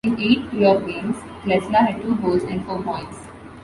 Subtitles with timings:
[0.03, 1.15] In eight playoff games,
[1.45, 3.19] Klesla had two goals and four points.